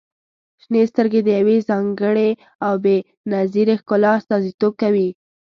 •شنې 0.63 0.81
سترګې 0.91 1.21
د 1.23 1.29
يوې 1.39 1.57
ځانګړې 1.69 2.29
او 2.65 2.73
بې 2.83 2.97
نظیرې 3.33 3.75
ښکلا 3.81 4.11
استازیتوب 4.19 4.73
کوي. 4.81 5.09